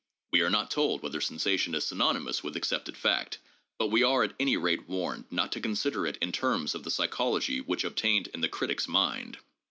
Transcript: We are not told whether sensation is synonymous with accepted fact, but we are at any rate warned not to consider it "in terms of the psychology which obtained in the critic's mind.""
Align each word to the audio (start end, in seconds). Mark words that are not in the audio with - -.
We 0.31 0.41
are 0.41 0.49
not 0.49 0.71
told 0.71 1.03
whether 1.03 1.21
sensation 1.21 1.75
is 1.75 1.85
synonymous 1.85 2.43
with 2.43 2.55
accepted 2.55 2.97
fact, 2.97 3.37
but 3.77 3.91
we 3.91 4.01
are 4.01 4.23
at 4.23 4.33
any 4.39 4.57
rate 4.57 4.89
warned 4.89 5.25
not 5.29 5.51
to 5.51 5.61
consider 5.61 6.07
it 6.07 6.17
"in 6.19 6.31
terms 6.31 6.73
of 6.73 6.83
the 6.83 6.89
psychology 6.89 7.59
which 7.61 7.83
obtained 7.83 8.25
in 8.33 8.41
the 8.41 8.49
critic's 8.49 8.87
mind."" 8.87 9.37